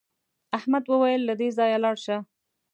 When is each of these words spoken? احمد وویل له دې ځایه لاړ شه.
احمد 0.57 0.83
وویل 0.87 1.21
له 1.25 1.33
دې 1.39 1.49
ځایه 1.57 1.77
لاړ 1.83 1.95
شه. 2.05 2.17